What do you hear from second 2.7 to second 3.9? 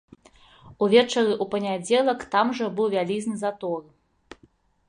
быў вялізны затор.